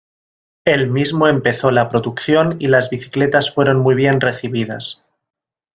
[0.65, 5.03] Él mismo empezó la producción y las bicicletas fueron muy bien recibidas.